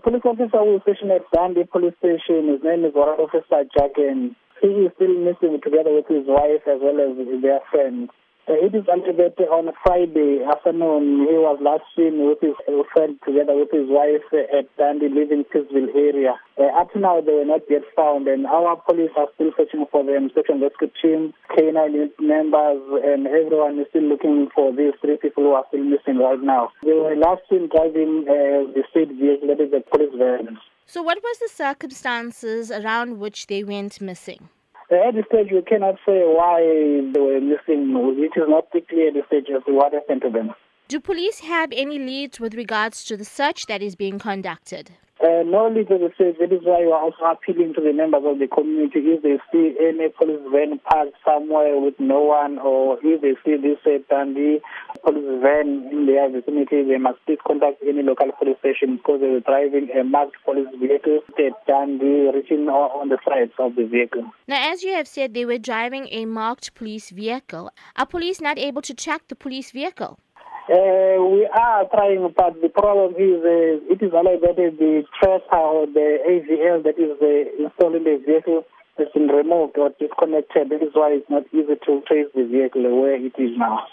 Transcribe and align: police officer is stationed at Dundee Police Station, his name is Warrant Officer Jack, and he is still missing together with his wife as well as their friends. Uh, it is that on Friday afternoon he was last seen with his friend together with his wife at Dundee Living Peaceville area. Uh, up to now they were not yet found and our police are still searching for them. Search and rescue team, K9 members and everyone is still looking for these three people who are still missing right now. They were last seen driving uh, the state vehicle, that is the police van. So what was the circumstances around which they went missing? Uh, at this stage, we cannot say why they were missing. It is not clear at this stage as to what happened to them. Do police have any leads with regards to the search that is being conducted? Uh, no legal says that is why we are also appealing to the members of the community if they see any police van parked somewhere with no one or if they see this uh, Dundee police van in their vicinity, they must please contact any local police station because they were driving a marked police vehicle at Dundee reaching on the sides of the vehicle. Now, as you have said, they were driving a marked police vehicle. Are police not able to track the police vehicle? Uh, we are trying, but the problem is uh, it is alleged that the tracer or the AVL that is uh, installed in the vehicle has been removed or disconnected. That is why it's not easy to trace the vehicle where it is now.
police 0.00 0.22
officer 0.24 0.62
is 0.74 0.82
stationed 0.82 1.12
at 1.12 1.22
Dundee 1.32 1.64
Police 1.64 1.94
Station, 1.98 2.48
his 2.48 2.62
name 2.64 2.84
is 2.84 2.92
Warrant 2.94 3.20
Officer 3.20 3.64
Jack, 3.76 3.92
and 3.96 4.34
he 4.60 4.68
is 4.68 4.92
still 4.96 5.14
missing 5.18 5.60
together 5.62 5.92
with 5.92 6.08
his 6.08 6.24
wife 6.26 6.64
as 6.66 6.80
well 6.80 7.00
as 7.00 7.16
their 7.42 7.60
friends. 7.70 8.10
Uh, 8.48 8.54
it 8.56 8.74
is 8.74 8.84
that 8.86 9.36
on 9.52 9.70
Friday 9.84 10.42
afternoon 10.42 11.28
he 11.28 11.36
was 11.36 11.58
last 11.60 11.84
seen 11.94 12.26
with 12.26 12.40
his 12.40 12.56
friend 12.92 13.18
together 13.24 13.54
with 13.54 13.70
his 13.70 13.86
wife 13.86 14.24
at 14.32 14.64
Dundee 14.76 15.08
Living 15.12 15.44
Peaceville 15.44 15.94
area. 15.94 16.34
Uh, 16.58 16.72
up 16.80 16.92
to 16.92 16.98
now 16.98 17.20
they 17.20 17.32
were 17.32 17.44
not 17.44 17.60
yet 17.68 17.82
found 17.94 18.26
and 18.28 18.46
our 18.46 18.76
police 18.76 19.10
are 19.16 19.28
still 19.34 19.52
searching 19.56 19.84
for 19.92 20.04
them. 20.04 20.30
Search 20.34 20.48
and 20.48 20.62
rescue 20.62 20.90
team, 21.00 21.34
K9 21.52 22.10
members 22.18 22.80
and 23.04 23.26
everyone 23.26 23.78
is 23.78 23.86
still 23.90 24.08
looking 24.08 24.48
for 24.54 24.72
these 24.72 24.94
three 25.00 25.18
people 25.18 25.44
who 25.44 25.52
are 25.52 25.64
still 25.68 25.84
missing 25.84 26.18
right 26.18 26.40
now. 26.40 26.72
They 26.82 26.92
were 26.92 27.14
last 27.14 27.42
seen 27.48 27.68
driving 27.68 28.24
uh, 28.26 28.72
the 28.72 28.82
state 28.90 29.12
vehicle, 29.14 29.48
that 29.48 29.60
is 29.60 29.70
the 29.70 29.84
police 29.92 30.16
van. 30.16 30.58
So 30.86 31.02
what 31.02 31.18
was 31.22 31.38
the 31.38 31.48
circumstances 31.54 32.70
around 32.70 33.20
which 33.20 33.46
they 33.46 33.62
went 33.62 34.00
missing? 34.00 34.48
Uh, 34.90 35.08
at 35.08 35.14
this 35.14 35.24
stage, 35.26 35.48
we 35.52 35.62
cannot 35.62 35.96
say 36.04 36.22
why 36.24 36.60
they 37.12 37.20
were 37.20 37.40
missing. 37.40 37.94
It 38.18 38.32
is 38.36 38.48
not 38.48 38.70
clear 38.88 39.08
at 39.08 39.14
this 39.14 39.26
stage 39.26 39.46
as 39.54 39.62
to 39.64 39.72
what 39.72 39.92
happened 39.92 40.22
to 40.22 40.30
them. 40.30 40.52
Do 40.88 40.98
police 40.98 41.40
have 41.40 41.70
any 41.72 41.98
leads 42.00 42.40
with 42.40 42.54
regards 42.54 43.04
to 43.04 43.16
the 43.16 43.24
search 43.24 43.66
that 43.66 43.82
is 43.82 43.94
being 43.94 44.18
conducted? 44.18 44.90
Uh, 45.20 45.44
no 45.44 45.68
legal 45.68 46.00
says 46.16 46.34
that 46.40 46.50
is 46.50 46.64
why 46.64 46.80
we 46.80 46.90
are 46.90 47.02
also 47.02 47.24
appealing 47.28 47.74
to 47.74 47.80
the 47.82 47.92
members 47.92 48.22
of 48.24 48.38
the 48.38 48.48
community 48.48 49.00
if 49.12 49.20
they 49.20 49.36
see 49.52 49.76
any 49.76 50.08
police 50.08 50.40
van 50.50 50.80
parked 50.88 51.12
somewhere 51.22 51.78
with 51.78 51.92
no 52.00 52.22
one 52.22 52.58
or 52.58 52.96
if 53.04 53.20
they 53.20 53.36
see 53.44 53.60
this 53.60 53.76
uh, 53.84 54.00
Dundee 54.08 54.60
police 55.04 55.28
van 55.42 55.92
in 55.92 56.06
their 56.06 56.30
vicinity, 56.30 56.88
they 56.88 56.96
must 56.96 57.18
please 57.26 57.36
contact 57.46 57.84
any 57.86 58.02
local 58.02 58.32
police 58.32 58.56
station 58.60 58.96
because 58.96 59.20
they 59.20 59.28
were 59.28 59.44
driving 59.44 59.90
a 59.92 60.04
marked 60.04 60.36
police 60.42 60.72
vehicle 60.80 61.20
at 61.36 61.66
Dundee 61.66 62.32
reaching 62.32 62.68
on 62.68 63.10
the 63.10 63.18
sides 63.28 63.52
of 63.58 63.76
the 63.76 63.84
vehicle. 63.84 64.24
Now, 64.48 64.72
as 64.72 64.82
you 64.82 64.94
have 64.94 65.06
said, 65.06 65.34
they 65.34 65.44
were 65.44 65.58
driving 65.58 66.08
a 66.10 66.24
marked 66.24 66.74
police 66.74 67.10
vehicle. 67.10 67.70
Are 67.96 68.06
police 68.06 68.40
not 68.40 68.58
able 68.58 68.80
to 68.82 68.94
track 68.94 69.28
the 69.28 69.36
police 69.36 69.70
vehicle? 69.70 70.18
Uh, 70.68 71.16
we 71.32 71.46
are 71.46 71.88
trying, 71.88 72.22
but 72.36 72.60
the 72.60 72.68
problem 72.68 73.14
is 73.16 73.40
uh, 73.42 73.80
it 73.92 74.02
is 74.02 74.12
alleged 74.12 74.42
that 74.42 74.56
the 74.56 75.02
tracer 75.18 75.56
or 75.56 75.86
the 75.86 76.18
AVL 76.28 76.84
that 76.84 76.98
is 76.98 77.16
uh, 77.22 77.64
installed 77.64 77.96
in 77.96 78.04
the 78.04 78.22
vehicle 78.24 78.64
has 78.98 79.08
been 79.14 79.28
removed 79.28 79.78
or 79.78 79.90
disconnected. 79.98 80.68
That 80.68 80.82
is 80.82 80.92
why 80.92 81.12
it's 81.12 81.30
not 81.30 81.44
easy 81.52 81.74
to 81.86 82.02
trace 82.06 82.28
the 82.34 82.44
vehicle 82.44 82.82
where 83.00 83.16
it 83.16 83.34
is 83.38 83.56
now. 83.56 83.86